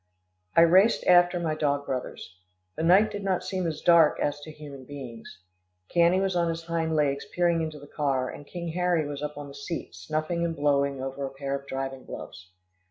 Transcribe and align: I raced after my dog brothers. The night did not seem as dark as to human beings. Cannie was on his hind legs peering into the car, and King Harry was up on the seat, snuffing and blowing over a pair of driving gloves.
I 0.55 0.61
raced 0.61 1.05
after 1.05 1.39
my 1.39 1.53
dog 1.53 1.85
brothers. 1.85 2.35
The 2.75 2.81
night 2.81 3.11
did 3.11 3.23
not 3.23 3.43
seem 3.43 3.67
as 3.67 3.81
dark 3.81 4.19
as 4.19 4.39
to 4.39 4.49
human 4.51 4.83
beings. 4.83 5.37
Cannie 5.93 6.19
was 6.19 6.35
on 6.35 6.49
his 6.49 6.63
hind 6.63 6.95
legs 6.95 7.27
peering 7.35 7.61
into 7.61 7.79
the 7.79 7.85
car, 7.85 8.27
and 8.27 8.47
King 8.47 8.69
Harry 8.69 9.05
was 9.07 9.21
up 9.21 9.37
on 9.37 9.47
the 9.47 9.53
seat, 9.53 9.93
snuffing 9.93 10.43
and 10.43 10.55
blowing 10.55 11.03
over 11.03 11.23
a 11.23 11.29
pair 11.29 11.53
of 11.53 11.67
driving 11.67 12.03
gloves. 12.05 12.49